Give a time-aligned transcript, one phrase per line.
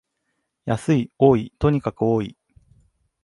[0.65, 2.35] 安い、多い、とにかく多い